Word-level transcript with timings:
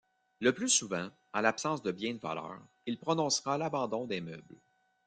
Le 0.39 0.51
plus 0.51 0.69
souvent, 0.69 1.11
en 1.31 1.41
l'absence 1.41 1.83
de 1.83 1.91
biens 1.91 2.15
de 2.15 2.19
valeur, 2.19 2.57
il 2.87 2.97
prononcera 2.97 3.59
l'abandon 3.59 4.05
des 4.07 4.19
meubles. 4.19 4.59